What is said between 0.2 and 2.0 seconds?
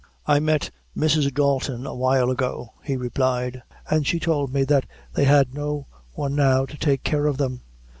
"I met Mrs. Dalton a